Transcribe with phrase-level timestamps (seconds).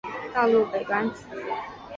[0.33, 1.43] 道路北端起自。